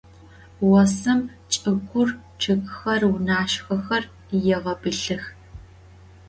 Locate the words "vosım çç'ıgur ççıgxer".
0.69-3.01